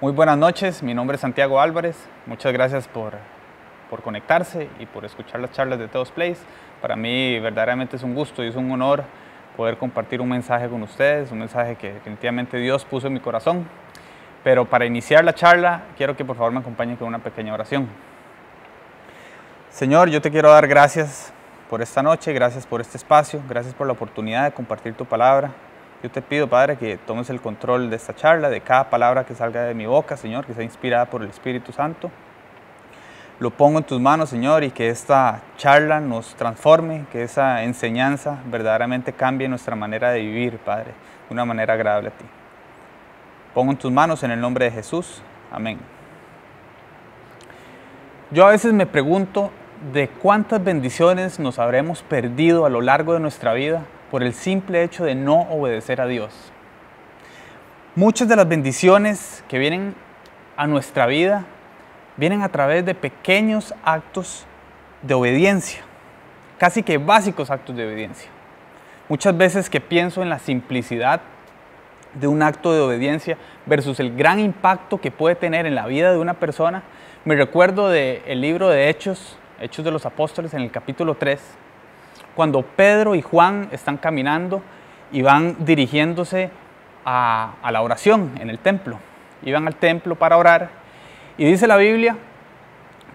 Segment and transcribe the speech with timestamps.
[0.00, 1.96] Muy buenas noches, mi nombre es Santiago Álvarez.
[2.26, 3.14] Muchas gracias por,
[3.90, 6.38] por conectarse y por escuchar las charlas de Teos Place.
[6.80, 9.02] Para mí verdaderamente es un gusto y es un honor
[9.56, 13.66] poder compartir un mensaje con ustedes, un mensaje que definitivamente Dios puso en mi corazón.
[14.44, 17.88] Pero para iniciar la charla, quiero que por favor me acompañen con una pequeña oración.
[19.70, 21.32] Señor, yo te quiero dar gracias
[21.68, 25.50] por esta noche, gracias por este espacio, gracias por la oportunidad de compartir tu palabra.
[26.02, 29.34] Yo te pido, Padre, que tomes el control de esta charla, de cada palabra que
[29.34, 32.08] salga de mi boca, Señor, que sea inspirada por el Espíritu Santo.
[33.40, 38.38] Lo pongo en tus manos, Señor, y que esta charla nos transforme, que esa enseñanza
[38.46, 40.92] verdaderamente cambie nuestra manera de vivir, Padre,
[41.28, 42.24] de una manera agradable a ti.
[43.52, 45.20] Pongo en tus manos en el nombre de Jesús.
[45.50, 45.78] Amén.
[48.30, 49.50] Yo a veces me pregunto
[49.92, 54.82] de cuántas bendiciones nos habremos perdido a lo largo de nuestra vida por el simple
[54.82, 56.32] hecho de no obedecer a Dios.
[57.94, 59.94] Muchas de las bendiciones que vienen
[60.56, 61.44] a nuestra vida
[62.16, 64.46] vienen a través de pequeños actos
[65.02, 65.80] de obediencia,
[66.58, 68.30] casi que básicos actos de obediencia.
[69.08, 71.20] Muchas veces que pienso en la simplicidad
[72.14, 76.12] de un acto de obediencia versus el gran impacto que puede tener en la vida
[76.12, 76.82] de una persona,
[77.24, 81.40] me recuerdo del libro de Hechos, Hechos de los Apóstoles en el capítulo 3,
[82.38, 84.62] cuando Pedro y Juan están caminando
[85.10, 86.52] y van dirigiéndose
[87.04, 89.00] a, la oración en el templo.
[89.42, 90.70] Iban al templo para orar
[91.36, 92.16] y dice la Biblia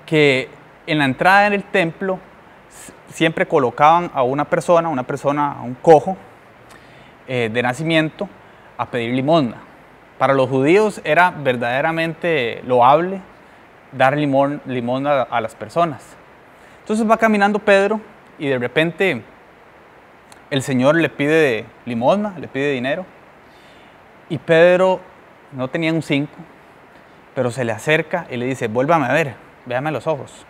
[0.05, 0.49] que
[0.88, 2.19] en la entrada en el templo
[3.07, 6.17] siempre colocaban a una persona, una persona, a un cojo
[7.25, 8.27] eh, de nacimiento,
[8.77, 9.55] a pedir limosna.
[10.17, 13.21] Para los judíos era verdaderamente loable
[13.94, 16.17] dar limón, limosna a las personas.
[16.81, 18.01] Entonces va caminando Pedro
[18.39, 19.22] y de repente
[20.50, 23.06] el Señor le pide limosna, le pide dinero.
[24.30, 25.00] Y Pedro
[25.52, 26.35] no tenía un cinco,
[27.35, 29.35] pero se le acerca y le dice, vuélvame a ver,
[29.66, 30.46] véame los ojos.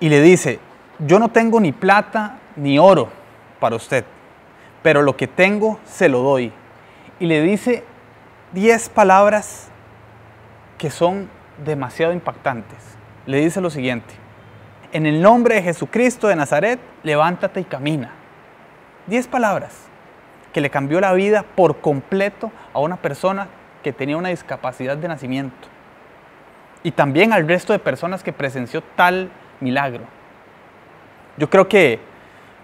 [0.00, 0.58] Y le dice,
[0.98, 3.08] yo no tengo ni plata ni oro
[3.60, 4.04] para usted,
[4.82, 6.52] pero lo que tengo se lo doy.
[7.20, 7.84] Y le dice
[8.52, 9.68] diez palabras
[10.78, 11.28] que son
[11.64, 12.78] demasiado impactantes.
[13.26, 14.14] Le dice lo siguiente,
[14.94, 18.12] en el nombre de Jesucristo de Nazaret, levántate y camina.
[19.08, 19.88] Diez palabras
[20.52, 23.48] que le cambió la vida por completo a una persona
[23.82, 25.68] que tenía una discapacidad de nacimiento.
[26.84, 30.04] Y también al resto de personas que presenció tal milagro.
[31.38, 31.98] Yo creo que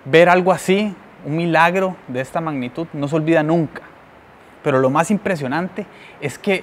[0.04, 3.82] ver algo así, un milagro de esta magnitud, no se olvida nunca.
[4.62, 5.84] Pero lo más impresionante
[6.20, 6.62] es que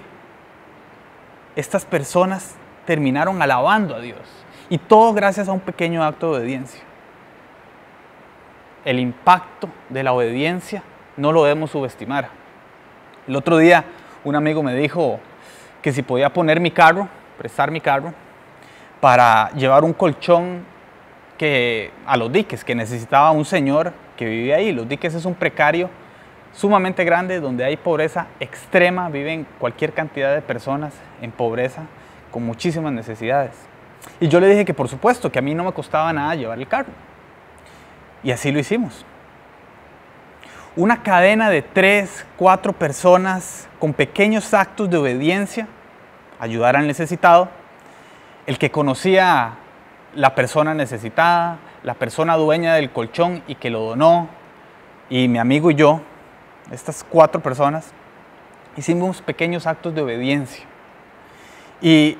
[1.58, 4.47] estas personas terminaron alabando a Dios.
[4.70, 6.82] Y todo gracias a un pequeño acto de obediencia.
[8.84, 10.84] El impacto de la obediencia
[11.16, 12.30] no lo debemos subestimar.
[13.28, 13.86] El otro día
[14.24, 15.20] un amigo me dijo
[15.82, 17.08] que si podía poner mi carro,
[17.38, 18.14] prestar mi carro,
[19.00, 20.66] para llevar un colchón
[21.38, 24.72] que, a los diques, que necesitaba un señor que vivía ahí.
[24.72, 25.90] Los diques es un precario
[26.52, 31.84] sumamente grande donde hay pobreza extrema, viven cualquier cantidad de personas en pobreza
[32.32, 33.67] con muchísimas necesidades.
[34.20, 36.58] Y yo le dije que por supuesto, que a mí no me costaba nada llevar
[36.58, 36.92] el carro.
[38.24, 39.06] Y así lo hicimos.
[40.76, 45.68] Una cadena de tres, cuatro personas con pequeños actos de obediencia,
[46.40, 47.50] ayudar al necesitado,
[48.46, 49.56] el que conocía
[50.14, 54.30] la persona necesitada, la persona dueña del colchón y que lo donó,
[55.10, 56.02] y mi amigo y yo,
[56.72, 57.92] estas cuatro personas,
[58.76, 60.66] hicimos pequeños actos de obediencia.
[61.82, 62.18] Y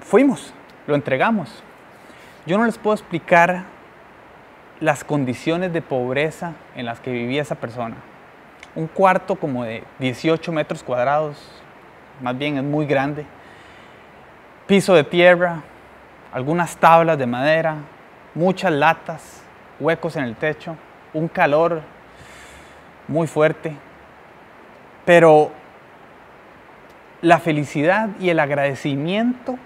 [0.00, 0.52] fuimos,
[0.90, 1.62] lo entregamos.
[2.46, 3.64] Yo no les puedo explicar
[4.80, 7.96] las condiciones de pobreza en las que vivía esa persona.
[8.74, 11.36] Un cuarto como de 18 metros cuadrados,
[12.20, 13.24] más bien es muy grande.
[14.66, 15.62] Piso de tierra,
[16.32, 17.76] algunas tablas de madera,
[18.34, 19.42] muchas latas,
[19.78, 20.76] huecos en el techo,
[21.12, 21.82] un calor
[23.06, 23.74] muy fuerte.
[25.04, 25.52] Pero
[27.22, 29.58] la felicidad y el agradecimiento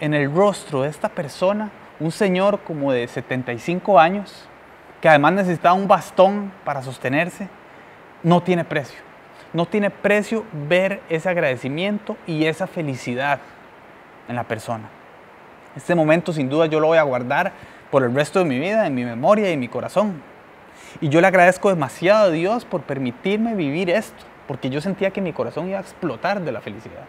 [0.00, 4.48] en el rostro de esta persona, un señor como de 75 años,
[5.00, 7.48] que además necesitaba un bastón para sostenerse,
[8.22, 9.00] no tiene precio.
[9.52, 13.40] No tiene precio ver ese agradecimiento y esa felicidad
[14.28, 14.90] en la persona.
[15.74, 17.52] Este momento sin duda yo lo voy a guardar
[17.90, 20.22] por el resto de mi vida, en mi memoria y en mi corazón.
[21.00, 25.20] Y yo le agradezco demasiado a Dios por permitirme vivir esto, porque yo sentía que
[25.20, 27.04] mi corazón iba a explotar de la felicidad.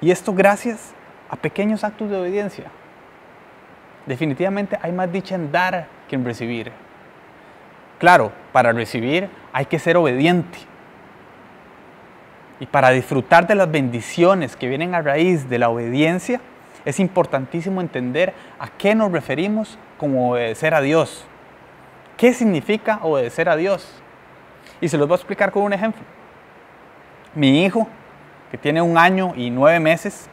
[0.00, 0.94] Y esto gracias
[1.30, 2.64] a pequeños actos de obediencia.
[4.06, 6.72] Definitivamente hay más dicha en dar que en recibir.
[7.98, 10.58] Claro, para recibir hay que ser obediente.
[12.58, 16.40] Y para disfrutar de las bendiciones que vienen a raíz de la obediencia,
[16.84, 21.24] es importantísimo entender a qué nos referimos como obedecer a Dios.
[22.16, 23.88] ¿Qué significa obedecer a Dios?
[24.80, 26.02] Y se los voy a explicar con un ejemplo.
[27.34, 27.86] Mi hijo,
[28.50, 30.28] que tiene un año y nueve meses,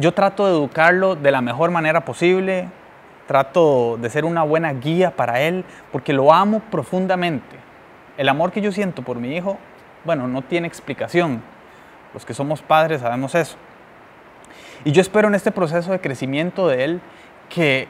[0.00, 2.68] yo trato de educarlo de la mejor manera posible,
[3.26, 7.56] trato de ser una buena guía para él, porque lo amo profundamente.
[8.16, 9.58] El amor que yo siento por mi hijo,
[10.04, 11.42] bueno, no tiene explicación.
[12.12, 13.56] Los que somos padres sabemos eso.
[14.84, 17.00] Y yo espero en este proceso de crecimiento de él
[17.48, 17.86] que,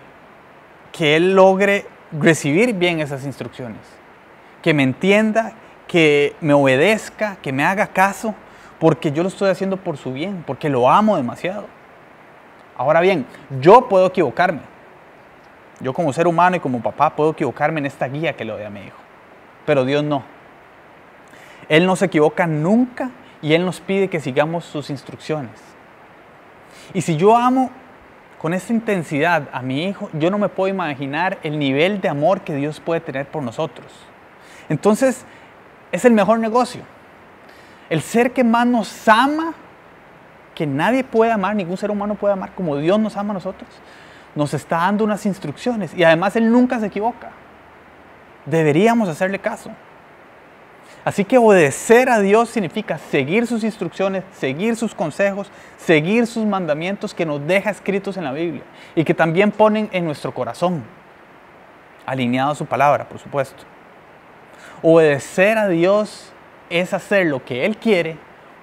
[0.92, 3.80] que él logre recibir bien esas instrucciones,
[4.62, 5.52] que me entienda,
[5.86, 8.34] que me obedezca, que me haga caso,
[8.80, 11.66] porque yo lo estoy haciendo por su bien, porque lo amo demasiado.
[12.80, 13.26] Ahora bien,
[13.60, 14.62] yo puedo equivocarme.
[15.80, 18.62] Yo como ser humano y como papá puedo equivocarme en esta guía que le doy
[18.62, 18.96] a mi hijo.
[19.66, 20.22] Pero Dios no.
[21.68, 23.10] Él no se equivoca nunca
[23.42, 25.60] y Él nos pide que sigamos sus instrucciones.
[26.94, 27.70] Y si yo amo
[28.38, 32.40] con esta intensidad a mi hijo, yo no me puedo imaginar el nivel de amor
[32.40, 33.92] que Dios puede tener por nosotros.
[34.70, 35.26] Entonces,
[35.92, 36.80] es el mejor negocio.
[37.90, 39.52] El ser que más nos ama,
[40.60, 43.66] que nadie puede amar, ningún ser humano puede amar como Dios nos ama a nosotros,
[44.34, 47.30] nos está dando unas instrucciones y además Él nunca se equivoca.
[48.44, 49.70] Deberíamos hacerle caso.
[51.02, 57.14] Así que obedecer a Dios significa seguir sus instrucciones, seguir sus consejos, seguir sus mandamientos
[57.14, 58.64] que nos deja escritos en la Biblia
[58.94, 60.84] y que también ponen en nuestro corazón,
[62.04, 63.62] alineado a su palabra, por supuesto.
[64.82, 66.34] Obedecer a Dios
[66.68, 68.18] es hacer lo que Él quiere,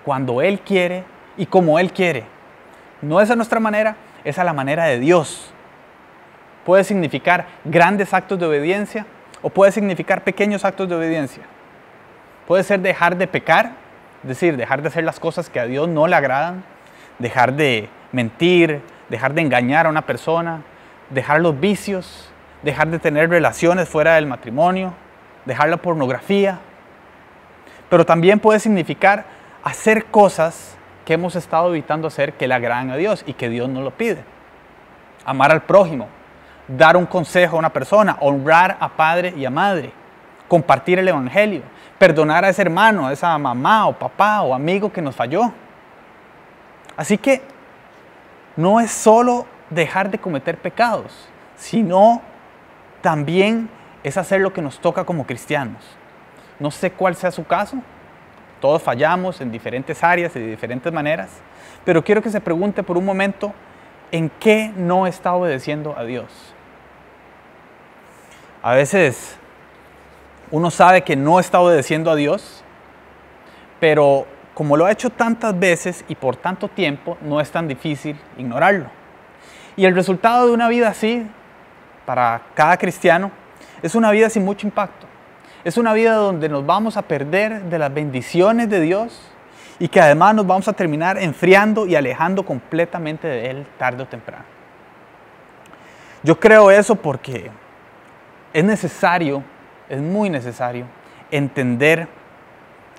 [0.05, 2.23] cuando Él quiere y como Él quiere.
[3.01, 5.51] No es a nuestra manera, es a la manera de Dios.
[6.65, 9.05] Puede significar grandes actos de obediencia
[9.41, 11.43] o puede significar pequeños actos de obediencia.
[12.47, 13.73] Puede ser dejar de pecar,
[14.23, 16.63] es decir, dejar de hacer las cosas que a Dios no le agradan,
[17.19, 20.61] dejar de mentir, dejar de engañar a una persona,
[21.09, 22.29] dejar los vicios,
[22.63, 24.93] dejar de tener relaciones fuera del matrimonio,
[25.45, 26.59] dejar la pornografía.
[27.89, 29.25] Pero también puede significar
[29.63, 30.76] hacer cosas
[31.07, 33.91] que hemos estado evitando hacer que le agradan a Dios y que Dios no lo
[33.91, 34.25] pide.
[35.23, 36.09] Amar al prójimo,
[36.67, 39.93] dar un consejo a una persona, honrar a padre y a madre,
[40.49, 41.61] compartir el Evangelio,
[41.97, 45.53] perdonar a ese hermano, a esa mamá o papá o amigo que nos falló.
[46.97, 47.41] Así que
[48.57, 52.21] no es solo dejar de cometer pecados, sino
[52.99, 53.69] también
[54.03, 55.85] es hacer lo que nos toca como cristianos.
[56.59, 57.77] No sé cuál sea su caso,
[58.59, 61.29] todos fallamos en diferentes áreas y de diferentes maneras,
[61.85, 63.53] pero quiero que se pregunte por un momento
[64.11, 66.27] en qué no está obedeciendo a Dios.
[68.61, 69.37] A veces
[70.51, 72.63] uno sabe que no está obedeciendo a Dios,
[73.79, 78.19] pero como lo ha hecho tantas veces y por tanto tiempo, no es tan difícil
[78.37, 78.85] ignorarlo.
[79.75, 81.25] Y el resultado de una vida así,
[82.05, 83.31] para cada cristiano,
[83.81, 85.06] es una vida sin mucho impacto.
[85.67, 89.19] Es una vida donde nos vamos a perder de las bendiciones de Dios
[89.79, 94.05] y que además nos vamos a terminar enfriando y alejando completamente de Él tarde o
[94.05, 94.45] temprano.
[96.23, 97.51] Yo creo eso porque
[98.53, 99.43] es necesario
[99.89, 100.85] es muy necesario
[101.31, 102.07] entender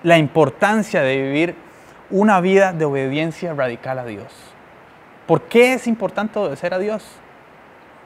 [0.02, 1.54] la importancia de vivir
[2.10, 4.30] una vida de obediencia radical a Dios.
[5.26, 7.02] ¿Por qué es importante obedecer a Dios?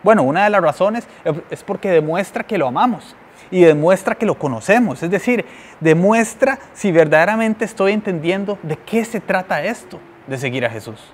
[0.05, 1.09] Bueno, una de las razones
[1.51, 3.17] es porque demuestra que lo amamos
[3.53, 5.45] y demuestra que lo conocemos, es decir,
[5.79, 11.13] demuestra si verdaderamente estoy entendiendo de qué se trata esto de seguir a Jesús.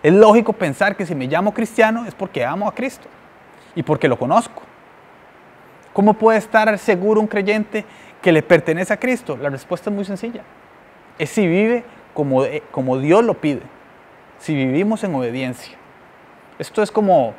[0.00, 3.08] Es lógico pensar que si me llamo cristiano es porque amo a Cristo
[3.74, 4.62] y porque lo conozco.
[5.92, 7.84] ¿Cómo puede estar seguro un creyente
[8.22, 9.36] que le pertenece a Cristo?
[9.36, 10.42] La respuesta es muy sencilla.
[11.18, 11.82] Es si vive
[12.14, 13.62] como, eh, como Dios lo pide,
[14.38, 15.76] si vivimos en obediencia.
[16.60, 17.34] Esto es como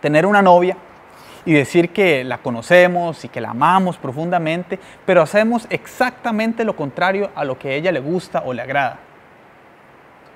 [0.00, 0.76] tener una novia
[1.44, 7.30] y decir que la conocemos y que la amamos profundamente, pero hacemos exactamente lo contrario
[7.34, 8.98] a lo que a ella le gusta o le agrada.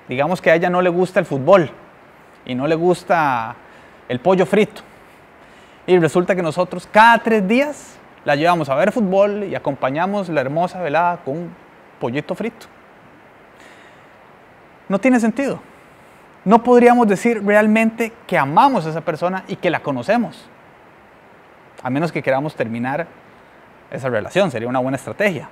[0.07, 1.71] Digamos que a ella no le gusta el fútbol
[2.45, 3.55] y no le gusta
[4.09, 4.81] el pollo frito.
[5.87, 10.41] Y resulta que nosotros cada tres días la llevamos a ver fútbol y acompañamos la
[10.41, 11.55] hermosa velada con un
[11.99, 12.67] pollito frito.
[14.89, 15.59] No tiene sentido.
[16.45, 20.49] No podríamos decir realmente que amamos a esa persona y que la conocemos.
[21.83, 23.07] A menos que queramos terminar
[23.91, 25.49] esa relación, sería una buena estrategia.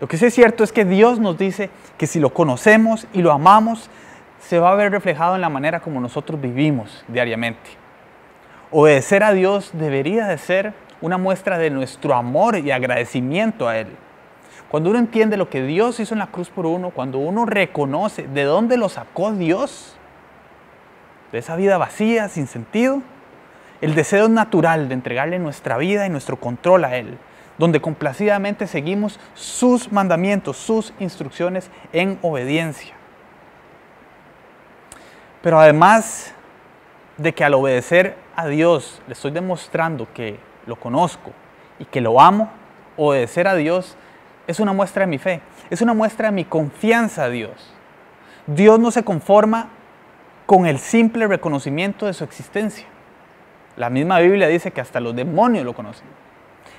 [0.00, 3.22] Lo que sí es cierto es que Dios nos dice que si lo conocemos y
[3.22, 3.88] lo amamos,
[4.40, 7.70] se va a ver reflejado en la manera como nosotros vivimos diariamente.
[8.70, 13.88] Obedecer a Dios debería de ser una muestra de nuestro amor y agradecimiento a Él.
[14.68, 18.28] cuando uno entiende lo que Dios hizo en la cruz por uno, cuando uno reconoce
[18.28, 19.96] de dónde lo sacó Dios,
[21.32, 23.02] de esa vida vacía, sin sentido,
[23.80, 27.18] el deseo natural de entregarle nuestra vida y nuestro control a Él,
[27.58, 32.94] donde complacidamente seguimos sus mandamientos, sus instrucciones en obediencia.
[35.42, 36.34] Pero además
[37.16, 41.32] de que al obedecer a Dios le estoy demostrando que lo conozco
[41.78, 42.50] y que lo amo,
[42.96, 43.96] obedecer a Dios
[44.46, 47.72] es una muestra de mi fe, es una muestra de mi confianza a Dios.
[48.46, 49.68] Dios no se conforma
[50.46, 52.86] con el simple reconocimiento de su existencia.
[53.80, 56.06] La misma Biblia dice que hasta los demonios lo conocen.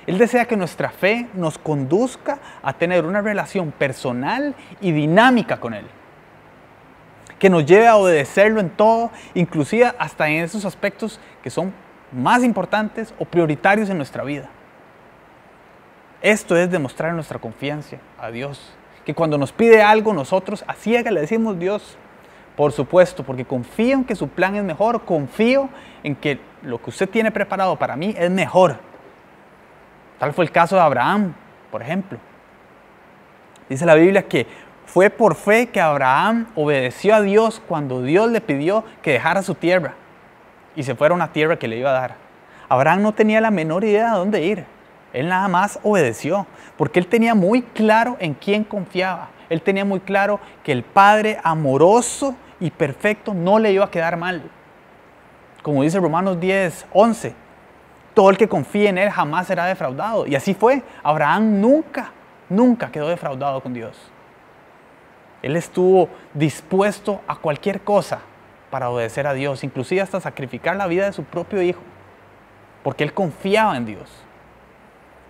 [0.06, 5.74] Él desea que nuestra fe nos conduzca a tener una relación personal y dinámica con
[5.74, 5.84] Él.
[7.40, 11.74] Que nos lleve a obedecerlo en todo, inclusive hasta en esos aspectos que son
[12.12, 14.48] más importantes o prioritarios en nuestra vida.
[16.20, 18.76] Esto es demostrar nuestra confianza a Dios.
[19.04, 21.98] Que cuando nos pide algo, nosotros a ciega le decimos Dios,
[22.56, 25.68] por supuesto, porque confío en que su plan es mejor, confío
[26.02, 28.76] en que lo que usted tiene preparado para mí es mejor.
[30.18, 31.34] Tal fue el caso de Abraham,
[31.70, 32.18] por ejemplo.
[33.68, 34.46] Dice la Biblia que
[34.86, 39.54] fue por fe que Abraham obedeció a Dios cuando Dios le pidió que dejara su
[39.54, 39.94] tierra
[40.76, 42.16] y se fuera a una tierra que le iba a dar.
[42.68, 44.64] Abraham no tenía la menor idea de dónde ir.
[45.12, 49.28] Él nada más obedeció, porque él tenía muy claro en quién confiaba.
[49.52, 54.16] Él tenía muy claro que el Padre amoroso y perfecto no le iba a quedar
[54.16, 54.50] mal.
[55.62, 57.34] Como dice Romanos 10, 11,
[58.14, 60.26] todo el que confíe en Él jamás será defraudado.
[60.26, 60.82] Y así fue.
[61.02, 62.12] Abraham nunca,
[62.48, 64.10] nunca quedó defraudado con Dios.
[65.42, 68.20] Él estuvo dispuesto a cualquier cosa
[68.70, 71.82] para obedecer a Dios, inclusive hasta sacrificar la vida de su propio hijo,
[72.82, 74.10] porque él confiaba en Dios.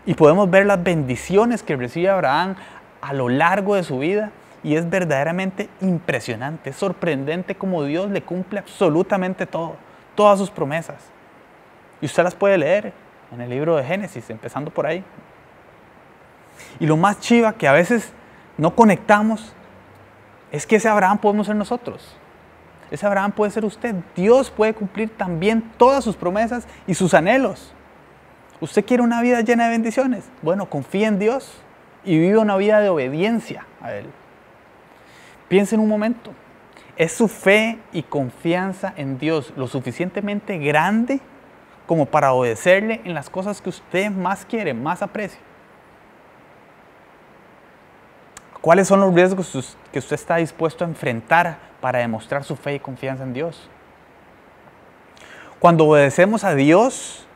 [0.07, 2.55] Y podemos ver las bendiciones que recibe Abraham
[3.03, 4.31] a lo largo de su vida
[4.63, 9.77] y es verdaderamente impresionante, sorprendente como Dios le cumple absolutamente todo,
[10.15, 10.97] todas sus promesas.
[12.01, 12.93] Y usted las puede leer
[13.33, 15.05] en el libro de Génesis, empezando por ahí.
[16.79, 18.13] Y lo más chiva que a veces
[18.57, 19.53] no conectamos
[20.53, 22.17] es que ese Abraham podemos ser nosotros.
[22.91, 23.97] Ese Abraham puede ser usted.
[24.15, 27.73] Dios puede cumplir también todas sus promesas y sus anhelos.
[28.61, 30.25] ¿Usted quiere una vida llena de bendiciones?
[30.43, 31.63] Bueno, confíe en Dios
[32.05, 34.07] y vive una vida de obediencia a Él.
[35.49, 36.33] Piense en un momento.
[36.97, 41.21] ¿Es su fe y confianza en Dios lo suficientemente grande
[41.87, 45.41] como para obedecerle en las cosas que usted más quiere, más aprecia?
[48.61, 52.81] ¿Cuáles son los riesgos que usted está dispuesto a enfrentar para demostrar su fe y
[52.81, 53.69] confianza en Dios?
[55.59, 57.27] Cuando obedecemos a Dios,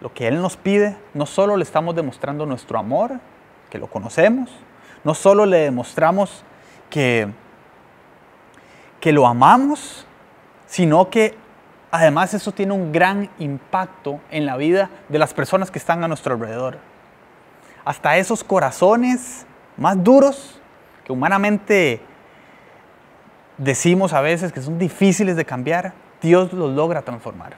[0.00, 3.20] lo que Él nos pide, no solo le estamos demostrando nuestro amor,
[3.70, 4.50] que lo conocemos,
[5.04, 6.44] no solo le demostramos
[6.90, 7.28] que,
[9.00, 10.06] que lo amamos,
[10.66, 11.34] sino que
[11.90, 16.08] además eso tiene un gran impacto en la vida de las personas que están a
[16.08, 16.78] nuestro alrededor.
[17.84, 19.46] Hasta esos corazones
[19.76, 20.60] más duros
[21.04, 22.00] que humanamente
[23.56, 27.54] decimos a veces que son difíciles de cambiar, Dios los logra transformar.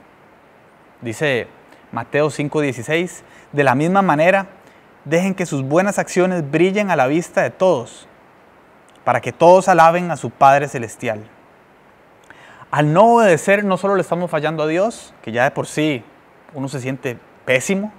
[1.01, 1.47] Dice
[1.91, 4.47] Mateo 5:16, de la misma manera,
[5.05, 8.07] dejen que sus buenas acciones brillen a la vista de todos,
[9.03, 11.27] para que todos alaben a su Padre Celestial.
[12.71, 16.03] Al no obedecer, no solo le estamos fallando a Dios, que ya de por sí
[16.53, 17.91] uno se siente pésimo,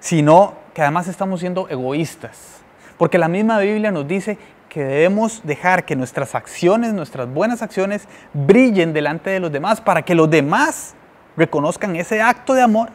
[0.00, 2.62] sino que además estamos siendo egoístas.
[2.98, 8.08] Porque la misma Biblia nos dice que debemos dejar que nuestras acciones, nuestras buenas acciones,
[8.32, 10.94] brillen delante de los demás para que los demás
[11.36, 12.88] reconozcan ese acto de amor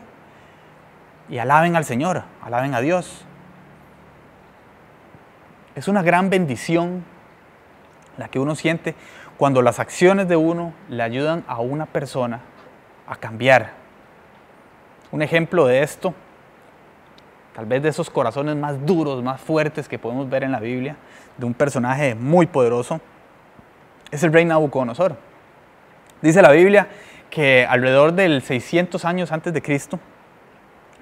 [1.30, 3.27] y alaben al Señor, alaben a Dios.
[5.78, 7.04] Es una gran bendición
[8.18, 8.96] la que uno siente
[9.38, 12.40] cuando las acciones de uno le ayudan a una persona
[13.08, 13.74] a cambiar.
[15.12, 16.16] Un ejemplo de esto,
[17.54, 20.96] tal vez de esos corazones más duros, más fuertes que podemos ver en la Biblia,
[21.38, 23.00] de un personaje muy poderoso,
[24.10, 25.16] es el rey Nabucodonosor.
[26.24, 26.88] Dice la Biblia
[27.30, 30.00] que alrededor del 600 años antes de Cristo,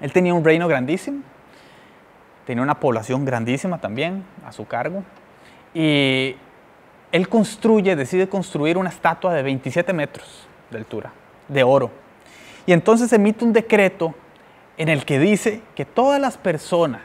[0.01, 1.21] él tenía un reino grandísimo,
[2.45, 5.03] tenía una población grandísima también a su cargo,
[5.73, 6.35] y
[7.11, 11.11] él construye, decide construir una estatua de 27 metros de altura,
[11.47, 11.91] de oro.
[12.65, 14.13] Y entonces emite un decreto
[14.77, 17.01] en el que dice que todas las personas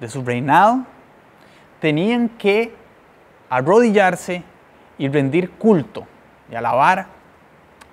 [0.00, 0.84] de su reinado
[1.80, 2.72] tenían que
[3.50, 4.42] arrodillarse
[4.98, 6.06] y rendir culto
[6.50, 7.06] y alabar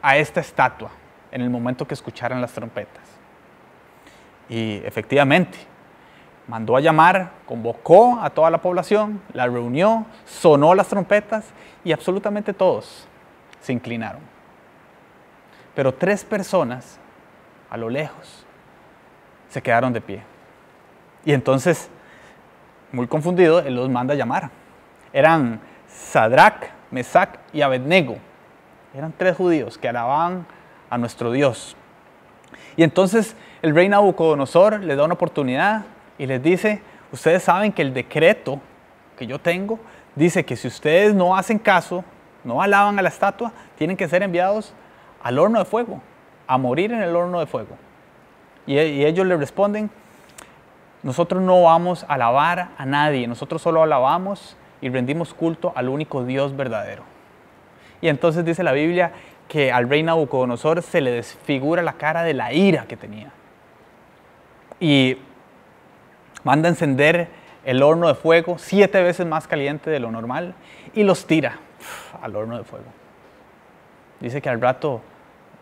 [0.01, 0.91] a esta estatua
[1.31, 3.03] en el momento que escucharan las trompetas.
[4.49, 5.57] Y efectivamente,
[6.47, 11.45] mandó a llamar, convocó a toda la población, la reunió, sonó las trompetas
[11.83, 13.07] y absolutamente todos
[13.61, 14.21] se inclinaron.
[15.73, 16.99] Pero tres personas
[17.69, 18.45] a lo lejos
[19.49, 20.23] se quedaron de pie.
[21.25, 21.89] Y entonces,
[22.91, 24.49] muy confundido, él los manda a llamar.
[25.13, 28.17] Eran Sadrach, Mesach y Abednego.
[28.93, 30.45] Eran tres judíos que alababan
[30.89, 31.75] a nuestro Dios.
[32.75, 35.85] Y entonces el rey Nabucodonosor les da una oportunidad
[36.17, 38.59] y les dice, ustedes saben que el decreto
[39.17, 39.79] que yo tengo
[40.15, 42.03] dice que si ustedes no hacen caso,
[42.43, 44.73] no alaban a la estatua, tienen que ser enviados
[45.21, 46.01] al horno de fuego,
[46.47, 47.77] a morir en el horno de fuego.
[48.65, 49.89] Y, ellos le responden,
[51.01, 56.23] nosotros no vamos a alabar a nadie, nosotros solo alabamos y rendimos culto al único
[56.23, 57.03] Dios verdadero.
[58.01, 59.13] Y entonces dice la Biblia
[59.47, 63.31] que al rey Nabucodonosor se le desfigura la cara de la ira que tenía.
[64.79, 65.17] Y
[66.43, 67.27] manda a encender
[67.65, 70.53] el horno de fuego siete veces más caliente de lo normal
[70.93, 71.59] y los tira
[72.21, 72.85] al horno de fuego.
[74.19, 75.01] Dice que al rato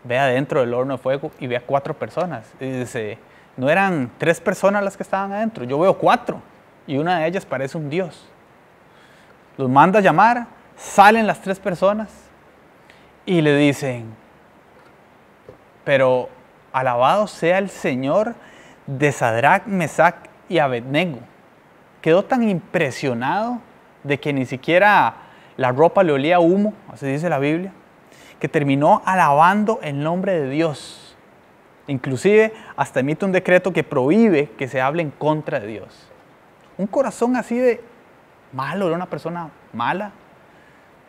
[0.04, 2.52] ve adentro del horno de fuego y ve a cuatro personas.
[2.60, 3.18] Y dice,
[3.56, 6.40] no eran tres personas las que estaban adentro, yo veo cuatro
[6.86, 8.28] y una de ellas parece un dios.
[9.56, 10.46] Los manda a llamar,
[10.76, 12.08] salen las tres personas
[13.26, 14.14] y le dicen,
[15.84, 16.28] pero
[16.72, 18.34] alabado sea el Señor
[18.86, 21.18] de Sadrach, Mesach y Abednego.
[22.00, 23.60] Quedó tan impresionado
[24.02, 25.14] de que ni siquiera
[25.56, 27.72] la ropa le olía humo, así dice la Biblia,
[28.40, 31.16] que terminó alabando el nombre de Dios.
[31.86, 36.08] Inclusive hasta emite un decreto que prohíbe que se hable en contra de Dios.
[36.78, 37.82] Un corazón así de
[38.52, 40.12] malo, era una persona mala,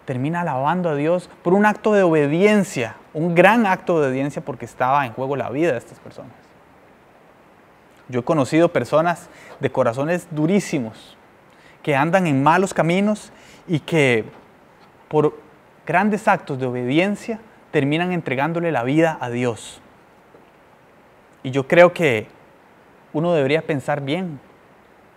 [0.06, 4.66] termina alabando a Dios por un acto de obediencia, un gran acto de obediencia porque
[4.66, 6.34] estaba en juego la vida de estas personas.
[8.14, 9.28] Yo he conocido personas
[9.60, 11.18] de corazones durísimos
[11.82, 13.32] que andan en malos caminos
[13.68, 14.26] y que
[15.08, 15.36] por
[15.88, 17.40] grandes actos de obediencia
[17.72, 19.82] terminan entregándole la vida a Dios.
[21.42, 22.28] Y yo creo que
[23.14, 24.40] uno debería pensar bien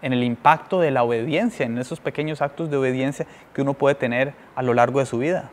[0.01, 3.95] en el impacto de la obediencia, en esos pequeños actos de obediencia que uno puede
[3.95, 5.51] tener a lo largo de su vida.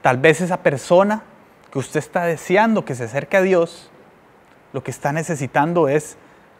[0.00, 1.24] Tal vez esa persona
[1.72, 3.90] que usted está deseando que se acerque a Dios,
[4.72, 6.16] lo que está necesitando es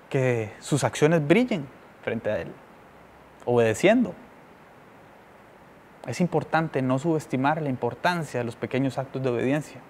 [0.08, 1.66] que sus acciones brillen
[2.02, 2.52] frente a Él,
[3.44, 4.14] obedeciendo.
[6.06, 9.80] Es importante no subestimar la importancia de los pequeños actos de obediencia.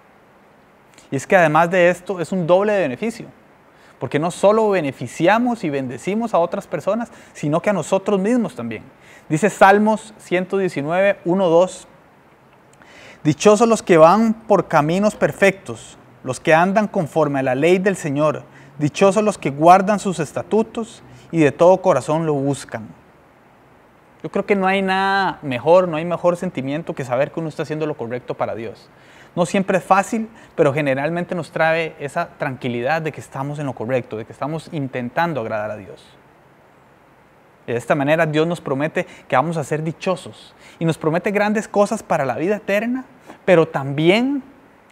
[1.11, 3.27] Y es que además de esto es un doble beneficio
[3.99, 8.83] porque no solo beneficiamos y bendecimos a otras personas, sino que a nosotros mismos también.
[9.27, 11.87] Dice Salmos 119, 1, 2,
[13.21, 17.97] Dichosos los que van por caminos perfectos, los que andan conforme a la ley del
[17.97, 18.43] Señor,
[18.79, 22.87] dichosos los que guardan sus estatutos y de todo corazón lo buscan.
[24.23, 27.49] Yo creo que no hay nada mejor, no hay mejor sentimiento que saber que uno
[27.49, 28.89] está haciendo lo correcto para Dios.
[29.35, 33.73] No siempre es fácil, pero generalmente nos trae esa tranquilidad de que estamos en lo
[33.73, 36.03] correcto, de que estamos intentando agradar a Dios.
[37.67, 41.67] de esta manera Dios nos promete que vamos a ser dichosos y nos promete grandes
[41.67, 43.05] cosas para la vida eterna,
[43.45, 44.41] pero también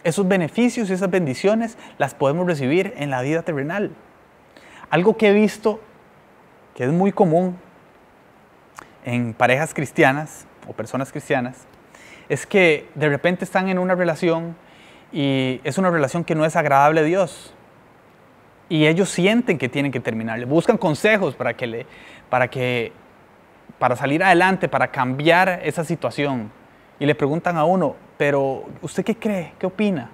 [0.08, 3.90] esos beneficios y esas bendiciones las podemos recibir en la vida terrenal.
[4.90, 5.80] Algo que he visto
[6.74, 7.56] que es muy común
[9.04, 11.66] en parejas cristianas o personas cristianas
[12.28, 14.56] es que de repente están en una relación
[15.12, 17.54] y es una relación que no es agradable a Dios.
[18.68, 21.86] Y ellos sienten que tienen que terminar, buscan consejos para que le,
[22.28, 22.92] para que,
[23.78, 26.50] para salir adelante, para cambiar esa situación.
[27.00, 29.54] Y le preguntan a uno, pero ¿usted qué cree?
[29.58, 30.10] ¿Qué opina?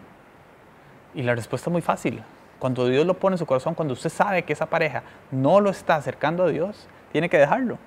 [1.14, 2.22] Y la respuesta es muy fácil.
[2.58, 5.70] Cuando Dios lo pone en su corazón, cuando usted sabe que esa pareja no lo
[5.70, 7.78] está acercando a Dios, tiene que dejarlo.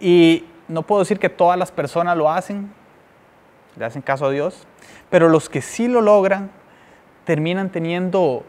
[0.00, 2.72] Y no puedo decir que todas las personas lo hacen,
[3.76, 4.66] le hacen caso a Dios,
[5.10, 6.50] pero los que sí lo logran
[7.24, 8.44] terminan teniendo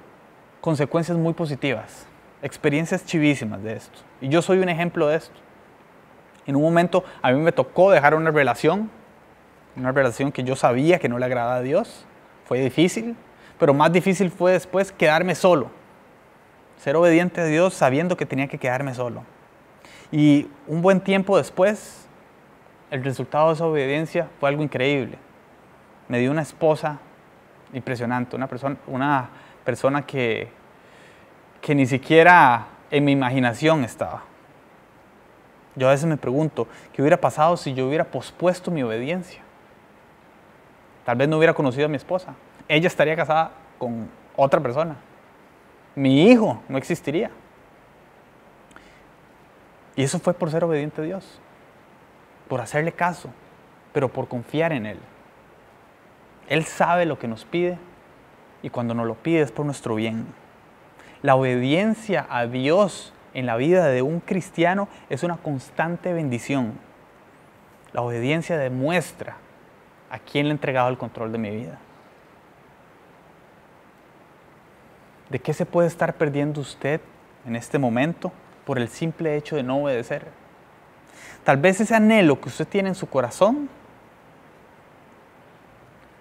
[0.62, 2.08] consecuencias muy positivas,
[2.42, 4.00] experiencias chivísimas de esto.
[4.22, 5.36] Y yo soy un ejemplo de esto.
[6.46, 8.90] En un momento a mí me tocó dejar una relación,
[9.76, 12.06] una relación que yo sabía que no le agradaba a Dios.
[12.46, 13.16] Fue difícil,
[13.60, 15.70] pero más difícil fue después quedarme solo.
[16.78, 19.24] Ser obediente a Dios sabiendo que tenía que quedarme solo.
[20.12, 22.08] Y un buen tiempo después
[22.92, 25.18] el resultado de esa obediencia fue algo increíble.
[26.08, 27.00] Me dio una esposa
[27.74, 29.30] impresionante, una persona, una
[29.64, 30.50] persona que,
[31.62, 34.24] que ni siquiera en mi imaginación estaba.
[35.76, 39.43] Yo a veces me pregunto, ¿qué hubiera pasado si yo hubiera pospuesto mi obediencia?
[41.06, 42.36] Tal vez no hubiera conocido a mi esposa.
[42.68, 44.96] Ella estaría casada con otra persona.
[45.96, 47.30] Mi hijo no existiría.
[49.96, 51.40] Y eso fue por ser obediente a Dios,
[52.48, 53.30] por hacerle caso,
[53.92, 55.00] pero por confiar en Él.
[56.50, 57.78] Él sabe lo que nos pide
[58.64, 60.26] y cuando nos lo pide es por nuestro bien.
[61.22, 66.74] La obediencia a Dios en la vida de un cristiano es una constante bendición.
[67.94, 69.38] La obediencia demuestra
[70.14, 71.80] a quién le he entregado el control de mi vida.
[75.32, 77.02] ¿De qué se puede estar perdiendo usted
[77.48, 78.32] en este momento
[78.64, 80.28] por el simple hecho de no obedecer?
[81.44, 83.68] Tal vez ese anhelo que usted tiene en su corazón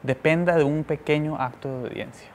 [0.03, 2.29] dependa de un pequeño acto de obediencia.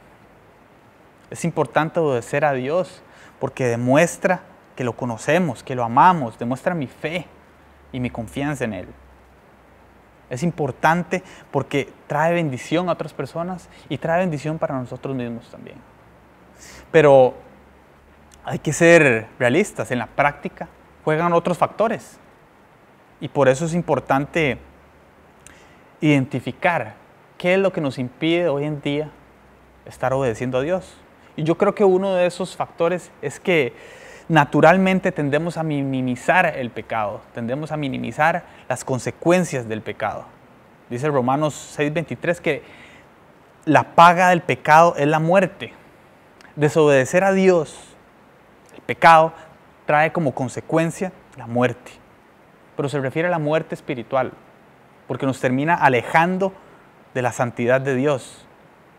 [1.32, 3.02] Es importante obedecer a Dios
[3.40, 4.42] porque demuestra
[4.76, 7.26] que lo conocemos, que lo amamos, demuestra mi fe
[7.92, 8.88] y mi confianza en Él.
[10.30, 15.78] Es importante porque trae bendición a otras personas y trae bendición para nosotros mismos también.
[16.92, 17.34] Pero
[18.44, 20.68] hay que ser realistas, en la práctica
[21.04, 22.18] juegan otros factores.
[23.22, 24.58] Y por eso es importante
[26.02, 26.96] identificar
[27.38, 29.10] qué es lo que nos impide hoy en día
[29.86, 30.98] estar obedeciendo a Dios.
[31.38, 33.74] Y yo creo que uno de esos factores es que
[34.30, 40.26] naturalmente tendemos a minimizar el pecado, tendemos a minimizar las consecuencias del pecado.
[40.90, 42.64] Dice Romanos 6:23 que
[43.66, 45.74] la paga del pecado es la muerte.
[46.56, 47.96] Desobedecer a Dios,
[48.76, 49.34] el pecado,
[49.86, 51.92] trae como consecuencia la muerte.
[52.76, 54.32] Pero se refiere a la muerte espiritual,
[55.08, 56.54] porque nos termina alejando
[57.14, 58.46] de la santidad de Dios.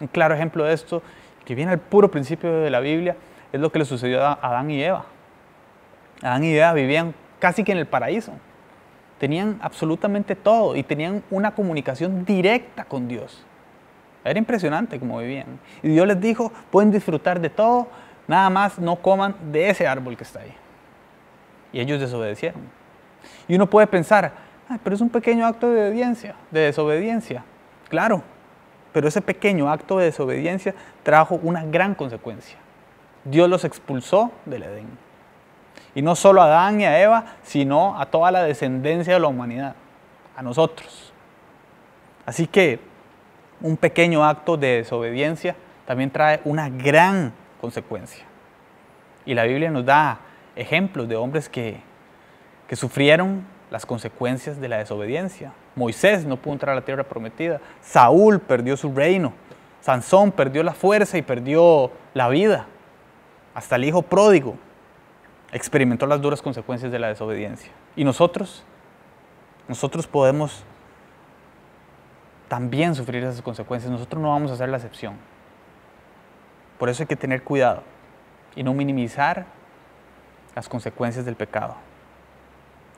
[0.01, 1.03] Un claro ejemplo de esto,
[1.45, 3.17] que viene al puro principio de la Biblia,
[3.53, 5.07] es lo que le sucedió a Adán y Eva.
[6.23, 8.33] Adán y vivían casi que en el paraíso.
[9.19, 13.45] Tenían absolutamente todo y tenían una comunicación directa con Dios.
[14.25, 15.59] Era impresionante cómo vivían.
[15.83, 17.89] Y Dios les dijo, pueden disfrutar de todo,
[18.27, 20.55] nada más no coman de ese árbol que está ahí.
[21.73, 22.61] Y ellos desobedecieron.
[23.49, 24.33] Y uno puede pensar,
[24.85, 27.45] pero es un pequeño acto de obediencia, de desobediencia.
[27.89, 28.23] Claro,
[28.93, 32.59] pero ese pequeño acto de desobediencia trajo una gran consecuencia.
[33.25, 35.08] Dios los expulsó del Edén.
[35.95, 39.29] Y no solo a Adán y a Eva, sino a toda la descendencia de la
[39.29, 39.75] humanidad,
[40.37, 41.13] a nosotros.
[42.27, 42.81] Así que
[43.61, 48.25] un pequeño acto de desobediencia también trae una gran consecuencia.
[49.25, 50.21] Y la Biblia nos da
[50.55, 51.81] ejemplos de hombres que,
[52.67, 55.53] que sufrieron las consecuencias de la desobediencia.
[55.75, 57.61] Moisés no pudo entrar a la tierra prometida.
[57.81, 59.33] Saúl perdió su reino.
[59.81, 62.67] Sansón perdió la fuerza y perdió la vida.
[63.55, 64.57] Hasta el hijo pródigo
[65.53, 67.73] experimentó las duras consecuencias de la desobediencia.
[67.97, 68.65] Y nosotros,
[69.67, 70.65] nosotros podemos
[72.49, 73.91] también sufrir esas consecuencias.
[73.91, 75.15] Nosotros no vamos a ser la excepción.
[76.79, 77.83] Por eso hay que tener cuidado
[78.55, 79.47] y no minimizar
[80.55, 81.77] las consecuencias del pecado.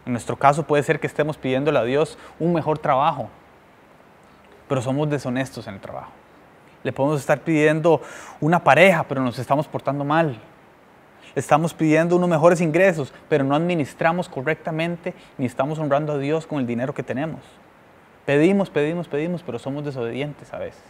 [0.07, 3.29] En nuestro caso puede ser que estemos pidiéndole a Dios un mejor trabajo,
[4.69, 6.11] pero somos deshonestos en el trabajo.
[6.83, 8.01] Le podemos estar pidiendo
[8.41, 10.41] una pareja, pero nos estamos portando mal
[11.35, 16.61] estamos pidiendo unos mejores ingresos, pero no administramos correctamente ni estamos honrando a Dios con
[16.61, 17.41] el dinero que tenemos.
[18.27, 20.83] Pedimos, pedimos, pedimos, pero somos desobedientes a veces.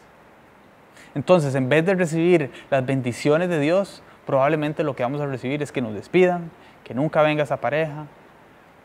[1.14, 5.62] Entonces, en vez de recibir las bendiciones de Dios, probablemente lo que vamos a recibir
[5.62, 6.50] es que nos despidan,
[6.84, 8.06] que nunca venga esa pareja,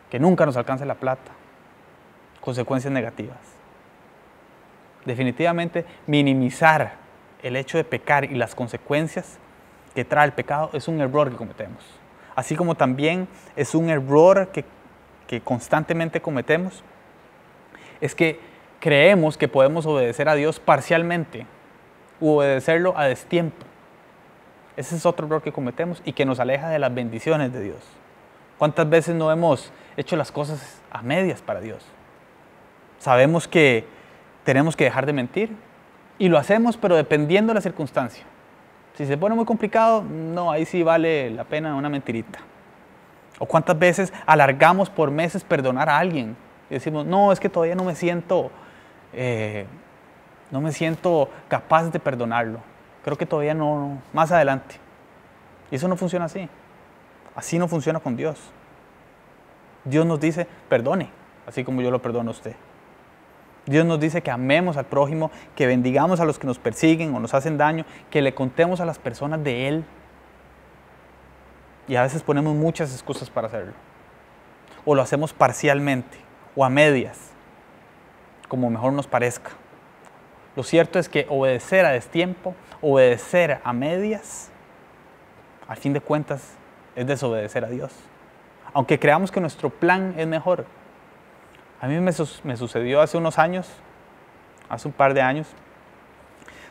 [0.10, 1.32] que nunca nos alcance la plata.
[2.42, 3.38] Consecuencias negativas.
[5.06, 6.94] Definitivamente, minimizar
[7.44, 9.38] el hecho de pecar y las consecuencias
[9.96, 11.84] que trae el pecado es un error que cometemos.
[12.36, 14.66] Así como también es un error que,
[15.26, 16.84] que constantemente cometemos,
[18.02, 18.40] es que
[18.80, 21.48] creemos que podemos obedecer a Dios parcialmente
[22.20, 23.66] u obedecerlo a destiempo.
[24.76, 27.80] Ese es otro error que cometemos y que nos aleja de las bendiciones de Dios.
[28.58, 31.86] ¿Cuántas veces no hemos hecho las cosas a medias para Dios?
[33.00, 33.86] Sabemos que
[34.44, 35.56] tenemos que dejar de mentir
[36.18, 38.26] y lo hacemos, pero dependiendo de la circunstancia.
[38.96, 42.40] Si se pone muy complicado, no, ahí sí vale la pena una mentirita.
[43.40, 46.38] O cuántas veces alargamos por meses perdonar a alguien
[46.70, 48.52] y decimos, no, es que todavía no me siento,
[49.14, 49.66] eh,
[50.50, 52.60] no me siento capaz de perdonarlo.
[53.04, 54.78] Creo que todavía no, más adelante.
[55.70, 56.48] Y eso no funciona así.
[57.36, 58.40] Así no funciona con Dios.
[59.84, 61.10] Dios nos dice, perdone,
[61.46, 62.56] así como yo lo perdono a usted.
[63.66, 67.20] Dios nos dice que amemos al prójimo, que bendigamos a los que nos persiguen o
[67.20, 69.86] nos hacen daño, que le contemos a las personas de Él.
[71.88, 73.74] Y a veces ponemos muchas excusas para hacerlo.
[74.86, 76.18] O lo hacemos parcialmente
[76.56, 77.32] o a medias,
[78.48, 79.52] como mejor nos parezca.
[80.56, 84.52] Lo cierto es que obedecer a destiempo, obedecer a medias,
[85.68, 86.54] al fin de cuentas
[86.96, 87.92] es desobedecer a Dios.
[88.74, 90.66] aunque creamos que nuestro plan es mejor.
[91.86, 93.70] A mí me, sucedió hace unos años,
[94.70, 95.46] hace un par de años,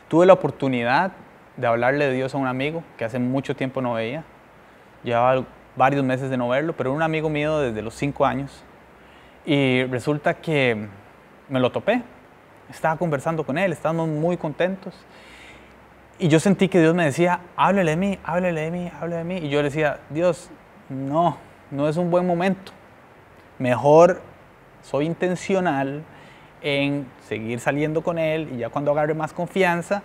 [0.09, 1.13] tuve la oportunidad
[1.55, 4.25] de hablarle de Dios a un amigo que hace mucho tiempo no veía.
[5.05, 5.45] Llevaba
[5.77, 8.61] varios meses de no verlo, pero era un amigo mío desde los cinco años.
[9.45, 10.85] Y resulta que
[11.47, 12.01] me lo topé.
[12.69, 14.93] Estaba conversando con él, estábamos muy contentos.
[16.19, 19.23] Y yo sentí que Dios me decía, háblele de mí, háblele de mí, háblele de
[19.23, 19.37] mí.
[19.37, 20.49] Y yo le decía, Dios,
[20.89, 21.37] no,
[21.71, 22.73] no es un buen momento.
[23.59, 24.19] Mejor
[24.85, 26.03] soy intencional
[26.61, 30.03] en seguir saliendo con él y ya cuando agarre más confianza,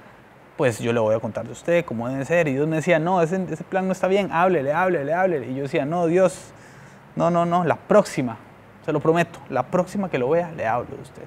[0.57, 2.49] pues yo le voy a contar de usted cómo debe ser.
[2.49, 5.51] Y Dios me decía, no, ese, ese plan no está bien, háblele, háblele, háblele.
[5.51, 6.53] Y yo decía, no, Dios,
[7.15, 8.39] no, no, no, la próxima,
[8.85, 11.25] se lo prometo, la próxima que lo vea, le hablo de usted.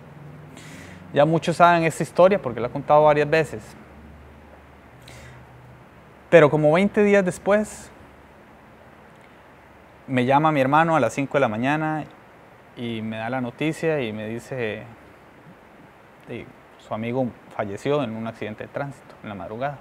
[1.14, 3.64] Ya muchos saben esta historia porque la he contado varias veces.
[6.30, 7.92] Pero como 20 días después,
[10.08, 12.04] me llama mi hermano a las 5 de la mañana
[12.76, 14.84] y me da la noticia y me dice,
[16.80, 19.78] su amigo falleció en un accidente de tránsito en la madrugada.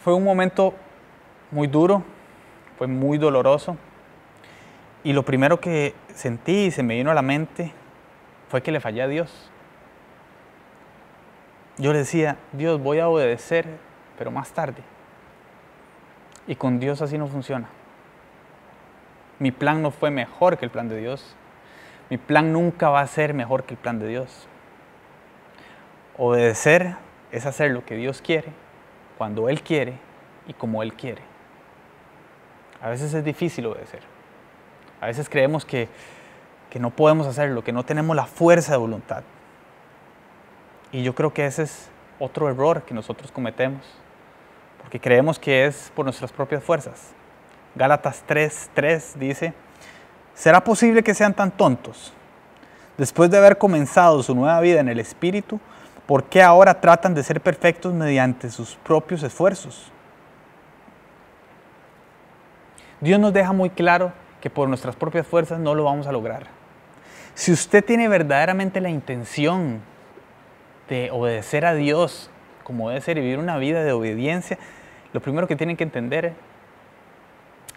[0.00, 0.74] Fue un momento
[1.50, 2.02] muy duro,
[2.76, 3.76] fue muy doloroso.
[5.04, 7.72] Y lo primero que sentí y se me vino a la mente
[8.48, 9.50] fue que le fallé a Dios.
[11.78, 13.66] Yo le decía, Dios, voy a obedecer,
[14.18, 14.82] pero más tarde.
[16.48, 17.68] Y con Dios así no funciona.
[19.38, 21.36] Mi plan no fue mejor que el plan de Dios.
[22.10, 24.48] Mi plan nunca va a ser mejor que el plan de Dios.
[26.16, 26.96] Obedecer
[27.30, 28.48] es hacer lo que Dios quiere,
[29.16, 29.94] cuando Él quiere
[30.46, 31.22] y como Él quiere.
[32.80, 34.00] A veces es difícil obedecer.
[35.00, 35.88] A veces creemos que,
[36.70, 39.22] que no podemos hacerlo, que no tenemos la fuerza de voluntad.
[40.90, 43.82] Y yo creo que ese es otro error que nosotros cometemos,
[44.80, 47.14] porque creemos que es por nuestras propias fuerzas.
[47.78, 49.54] Gálatas 3:3 dice,
[50.34, 52.12] ¿será posible que sean tan tontos?
[52.96, 55.60] Después de haber comenzado su nueva vida en el Espíritu,
[56.04, 59.92] ¿por qué ahora tratan de ser perfectos mediante sus propios esfuerzos?
[63.00, 66.48] Dios nos deja muy claro que por nuestras propias fuerzas no lo vamos a lograr.
[67.34, 69.80] Si usted tiene verdaderamente la intención
[70.88, 72.28] de obedecer a Dios
[72.64, 74.58] como debe ser y vivir una vida de obediencia,
[75.12, 76.34] lo primero que tienen que entender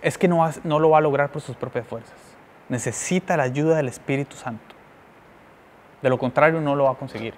[0.01, 2.15] es que no, no lo va a lograr por sus propias fuerzas.
[2.69, 4.75] Necesita la ayuda del Espíritu Santo.
[6.01, 7.33] De lo contrario, no lo va a conseguir.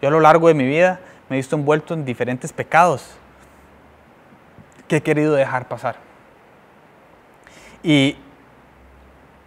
[0.00, 3.16] Yo a lo largo de mi vida me he visto envuelto en diferentes pecados
[4.86, 5.96] que he querido dejar pasar.
[7.82, 8.16] Y,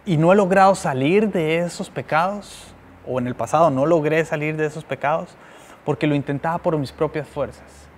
[0.04, 2.74] y no he logrado salir de esos pecados,
[3.06, 5.36] o en el pasado no logré salir de esos pecados,
[5.84, 7.88] porque lo intentaba por mis propias fuerzas.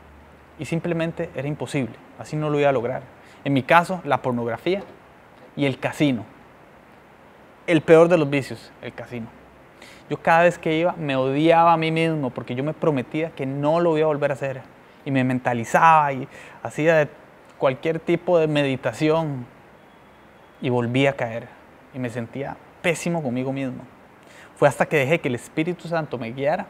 [0.58, 3.02] Y simplemente era imposible, así no lo iba a lograr.
[3.44, 4.82] En mi caso, la pornografía
[5.56, 6.24] y el casino.
[7.66, 9.26] El peor de los vicios, el casino.
[10.10, 13.46] Yo cada vez que iba me odiaba a mí mismo porque yo me prometía que
[13.46, 14.62] no lo iba a volver a hacer.
[15.04, 16.28] Y me mentalizaba y
[16.62, 17.08] hacía
[17.58, 19.46] cualquier tipo de meditación
[20.60, 21.48] y volvía a caer.
[21.94, 23.84] Y me sentía pésimo conmigo mismo.
[24.56, 26.66] Fue hasta que dejé que el Espíritu Santo me guiara,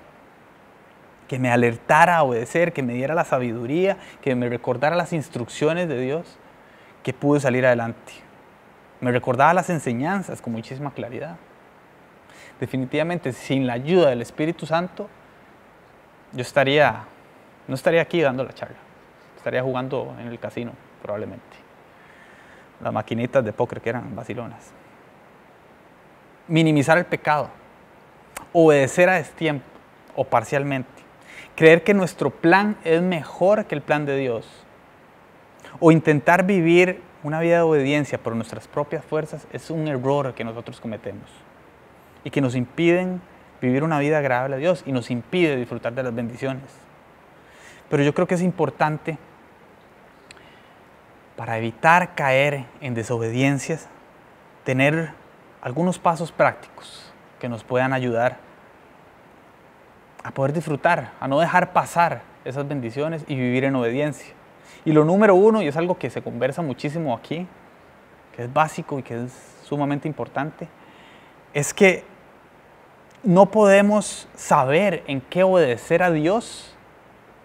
[1.28, 5.88] que me alertara a obedecer, que me diera la sabiduría, que me recordara las instrucciones
[5.88, 6.38] de Dios,
[7.02, 8.12] que pude salir adelante.
[9.00, 11.36] Me recordaba las enseñanzas con muchísima claridad
[12.62, 15.08] definitivamente sin la ayuda del Espíritu Santo,
[16.30, 17.02] yo estaría,
[17.66, 18.76] no estaría aquí dando la charla,
[19.36, 20.70] estaría jugando en el casino
[21.02, 21.56] probablemente.
[22.80, 24.70] Las maquinitas de póker que eran vacilonas.
[26.46, 27.50] Minimizar el pecado,
[28.52, 29.66] obedecer a destiempo
[30.14, 31.02] o parcialmente,
[31.56, 34.48] creer que nuestro plan es mejor que el plan de Dios,
[35.80, 40.44] o intentar vivir una vida de obediencia por nuestras propias fuerzas es un error que
[40.44, 41.30] nosotros cometemos
[42.24, 43.20] y que nos impiden
[43.60, 46.64] vivir una vida agradable a Dios y nos impide disfrutar de las bendiciones.
[47.88, 49.18] Pero yo creo que es importante
[51.36, 53.88] para evitar caer en desobediencias,
[54.64, 55.12] tener
[55.60, 58.38] algunos pasos prácticos que nos puedan ayudar
[60.24, 64.34] a poder disfrutar, a no dejar pasar esas bendiciones y vivir en obediencia.
[64.84, 67.46] Y lo número uno, y es algo que se conversa muchísimo aquí,
[68.34, 70.68] que es básico y que es sumamente importante,
[71.54, 72.04] es que
[73.22, 76.74] no podemos saber en qué obedecer a Dios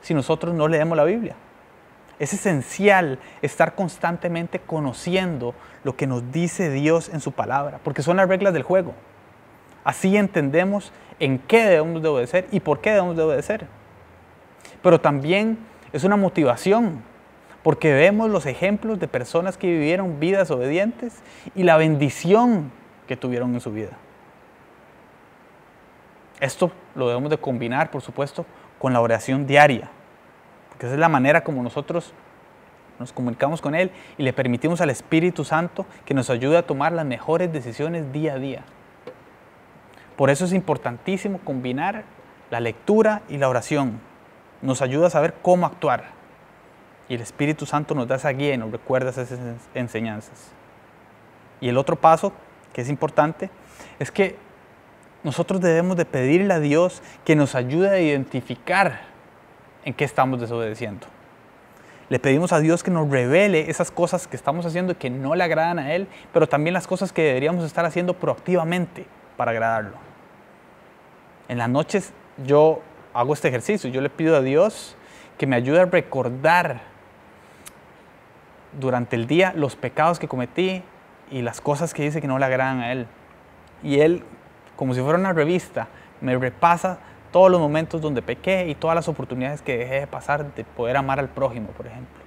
[0.01, 1.35] si nosotros no leemos la Biblia.
[2.19, 8.17] Es esencial estar constantemente conociendo lo que nos dice Dios en su palabra, porque son
[8.17, 8.93] las reglas del juego.
[9.83, 13.67] Así entendemos en qué debemos de obedecer y por qué debemos de obedecer.
[14.81, 15.59] Pero también
[15.93, 17.03] es una motivación,
[17.67, 21.21] porque vemos los ejemplos de personas que vivieron vidas obedientes
[21.53, 22.71] y la bendición
[23.09, 23.89] que tuvieron en su vida.
[26.39, 28.45] Esto lo debemos de combinar, por supuesto,
[28.79, 29.89] con la oración diaria,
[30.69, 32.13] porque esa es la manera como nosotros
[32.99, 36.93] nos comunicamos con Él y le permitimos al Espíritu Santo que nos ayude a tomar
[36.93, 38.63] las mejores decisiones día a día.
[40.15, 42.05] Por eso es importantísimo combinar
[42.49, 43.99] la lectura y la oración.
[44.61, 46.15] Nos ayuda a saber cómo actuar.
[47.09, 49.39] Y el Espíritu Santo nos da esa guía y nos recuerda esas
[49.73, 50.51] enseñanzas.
[51.61, 52.33] Y el otro paso,
[52.73, 53.49] que es importante,
[53.99, 54.35] es que
[55.23, 59.01] nosotros debemos de pedirle a Dios que nos ayude a identificar
[59.85, 61.07] en qué estamos desobedeciendo.
[62.09, 65.35] Le pedimos a Dios que nos revele esas cosas que estamos haciendo y que no
[65.35, 69.97] le agradan a Él, pero también las cosas que deberíamos estar haciendo proactivamente para agradarlo.
[71.49, 72.13] En las noches
[72.45, 72.81] yo
[73.13, 74.95] hago este ejercicio, yo le pido a Dios
[75.37, 76.81] que me ayude a recordar
[78.79, 80.83] durante el día los pecados que cometí
[81.31, 83.07] y las cosas que hice que no le agradan a Él.
[83.83, 84.23] Y Él,
[84.75, 85.87] como si fuera una revista,
[86.21, 86.99] me repasa
[87.31, 90.97] todos los momentos donde pequé y todas las oportunidades que dejé de pasar de poder
[90.97, 92.17] amar al prójimo, por ejemplo.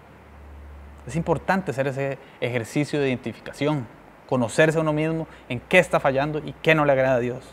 [1.06, 3.86] Es importante hacer ese ejercicio de identificación,
[4.28, 7.44] conocerse a uno mismo en qué está fallando y qué no le agrada a Dios.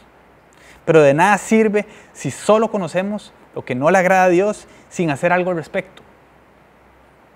[0.86, 5.10] Pero de nada sirve si solo conocemos lo que no le agrada a Dios sin
[5.10, 6.04] hacer algo al respecto.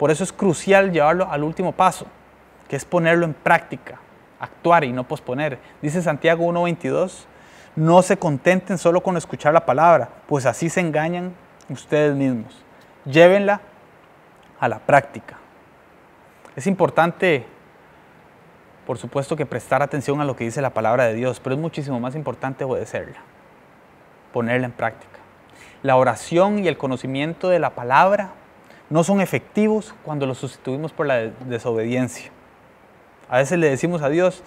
[0.02, 2.08] Por eso es crucial llevarlo al último paso,
[2.68, 4.00] que es ponerlo en práctica,
[4.40, 5.60] actuar y no posponer.
[5.80, 7.26] Dice Santiago 1.22,
[7.76, 11.36] no se contenten solo con escuchar la palabra, pues así se engañan
[11.70, 12.64] ustedes mismos.
[13.06, 13.62] Llévenla
[14.60, 15.38] a la práctica.
[16.56, 17.46] Es importante
[18.88, 21.62] por supuesto que prestar atención a lo que dice la palabra de Dios, pero es
[21.62, 23.20] muchísimo más importante obedecerla
[24.34, 25.20] ponerla en práctica.
[25.84, 28.32] La oración y el conocimiento de la palabra
[28.92, 32.30] no son efectivos cuando los sustituimos por la desobediencia.
[33.30, 34.44] A veces le decimos a Dios,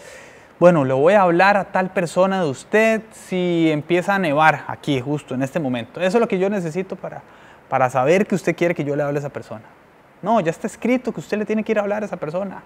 [0.61, 5.01] bueno, le voy a hablar a tal persona de usted si empieza a nevar aquí,
[5.01, 5.99] justo en este momento.
[5.99, 7.23] Eso es lo que yo necesito para,
[7.71, 9.65] para saber que usted quiere que yo le hable a esa persona.
[10.21, 12.63] No, ya está escrito que usted le tiene que ir a hablar a esa persona.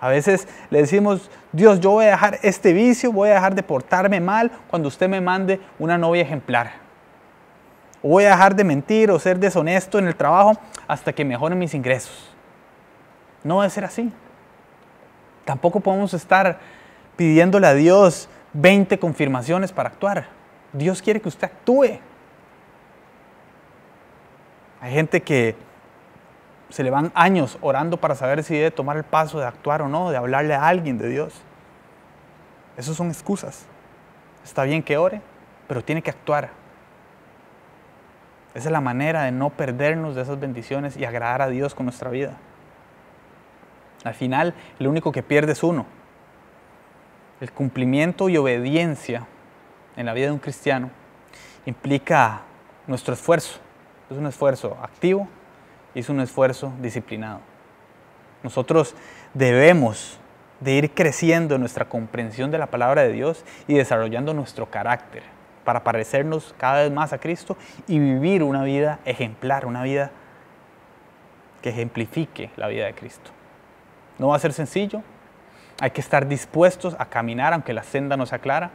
[0.00, 3.62] A veces le decimos, Dios, yo voy a dejar este vicio, voy a dejar de
[3.62, 6.83] portarme mal cuando usted me mande una novia ejemplar.
[8.06, 11.58] O voy a dejar de mentir o ser deshonesto en el trabajo hasta que mejoren
[11.58, 12.30] mis ingresos.
[13.42, 14.12] No debe ser así.
[15.46, 16.58] Tampoco podemos estar
[17.16, 20.26] pidiéndole a Dios 20 confirmaciones para actuar.
[20.74, 21.98] Dios quiere que usted actúe.
[24.82, 25.56] Hay gente que
[26.68, 29.88] se le van años orando para saber si debe tomar el paso de actuar o
[29.88, 31.40] no, de hablarle a alguien de Dios.
[32.76, 33.64] Esas son excusas.
[34.44, 35.22] Está bien que ore,
[35.66, 36.63] pero tiene que actuar.
[38.54, 41.86] Esa es la manera de no perdernos de esas bendiciones y agradar a Dios con
[41.86, 42.36] nuestra vida.
[44.04, 45.86] Al final, el único que pierde es uno.
[47.40, 49.26] El cumplimiento y obediencia
[49.96, 50.90] en la vida de un cristiano
[51.66, 52.42] implica
[52.86, 53.58] nuestro esfuerzo.
[54.10, 55.28] Es un esfuerzo activo
[55.94, 57.40] hizo un esfuerzo disciplinado.
[58.42, 58.94] Nosotros
[59.32, 60.18] debemos
[60.60, 65.22] de ir creciendo en nuestra comprensión de la palabra de Dios y desarrollando nuestro carácter
[65.64, 70.10] para parecernos cada vez más a Cristo y vivir una vida ejemplar, una vida
[71.62, 73.30] que ejemplifique la vida de Cristo.
[74.18, 75.02] No va a ser sencillo,
[75.80, 78.70] hay que estar dispuestos a caminar aunque la senda no sea clara,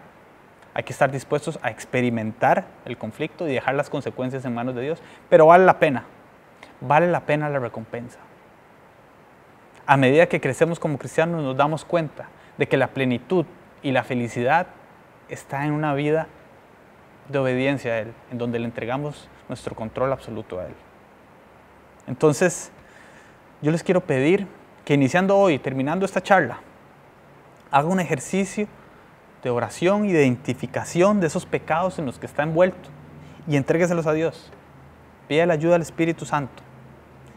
[0.73, 4.82] hay que estar dispuestos a experimentar el conflicto y dejar las consecuencias en manos de
[4.82, 6.06] Dios, pero vale la pena,
[6.82, 8.19] vale la pena la recompensa.
[9.86, 13.45] A medida que crecemos como cristianos nos damos cuenta de que la plenitud
[13.82, 14.67] y la felicidad
[15.30, 16.28] está en una vida
[17.29, 20.73] de obediencia a Él, en donde le entregamos nuestro control absoluto a Él.
[22.07, 22.71] Entonces,
[23.61, 24.47] yo les quiero pedir
[24.83, 26.60] que iniciando hoy, terminando esta charla,
[27.71, 28.67] haga un ejercicio
[29.43, 32.89] de oración y de identificación de esos pecados en los que está envuelto
[33.47, 34.51] y entrégueselos a Dios.
[35.27, 36.63] Pida la ayuda del Espíritu Santo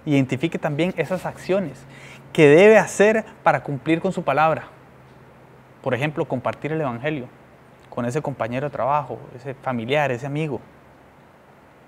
[0.04, 1.84] identifique también esas acciones
[2.32, 4.64] que debe hacer para cumplir con su palabra.
[5.82, 7.28] Por ejemplo, compartir el Evangelio
[7.94, 10.62] con ese compañero de trabajo, ese familiar, ese amigo.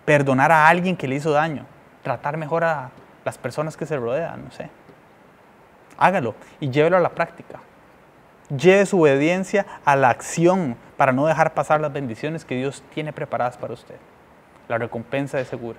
[0.05, 1.65] Perdonar a alguien que le hizo daño.
[2.03, 2.91] Tratar mejor a
[3.25, 4.69] las personas que se rodean, no sé.
[5.97, 7.61] Hágalo y llévelo a la práctica.
[8.51, 13.15] Lleve su obediencia a la acción para no dejar pasar las bendiciones que Dios tiene
[13.15, 13.97] preparadas para usted.
[14.69, 15.79] La recompensa es segura.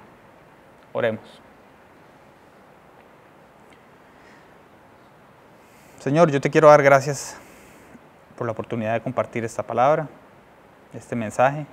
[0.91, 1.39] Oremos.
[5.99, 7.39] Señor, yo te quiero dar gracias
[8.37, 10.07] por la oportunidad de compartir esta palabra,
[10.93, 11.65] este mensaje.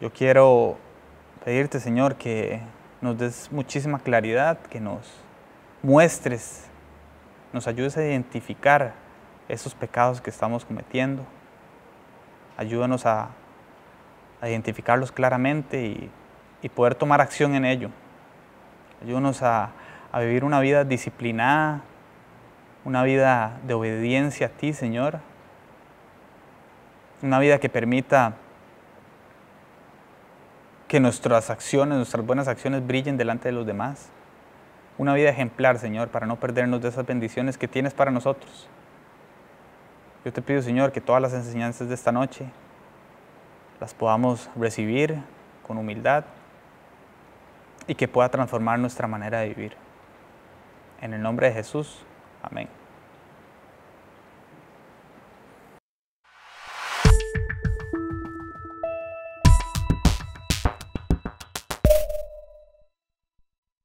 [0.00, 0.76] Yo quiero
[1.44, 2.60] pedirte, Señor, que
[3.00, 5.12] nos des muchísima claridad, que nos
[5.82, 6.66] muestres,
[7.52, 8.94] nos ayudes a identificar
[9.48, 11.24] esos pecados que estamos cometiendo.
[12.56, 13.30] Ayúdanos a,
[14.42, 16.10] identificarlos claramente y,
[16.74, 17.90] poder tomar acción en ello.
[19.00, 19.70] Ayúdanos a,
[20.18, 21.82] vivir una vida disciplinada,
[22.84, 25.20] una vida de obediencia a ti, Señor.
[27.22, 28.34] Una vida que permita
[30.88, 34.10] que nuestras acciones, nuestras buenas acciones brillen delante de los demás.
[34.98, 38.68] Una vida ejemplar, Señor, para no perdernos de esas bendiciones que tienes para nosotros.
[40.24, 42.46] Yo te pido, Señor, que todas las enseñanzas de esta noche
[43.80, 45.18] las podamos recibir
[45.66, 46.24] con humildad
[47.86, 49.76] y que pueda transformar nuestra manera de vivir.
[51.00, 52.04] En el nombre de Jesús,
[52.42, 52.68] amén.